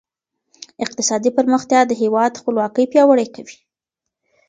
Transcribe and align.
اقتصادي 0.83 1.29
پرمختيا 1.37 1.81
د 1.87 1.91
هېواد 2.01 2.39
خپلواکي 2.41 2.85
پياوړې 2.91 3.27
کوي. 3.35 3.57